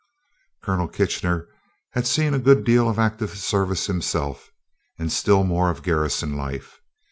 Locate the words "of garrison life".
5.69-6.79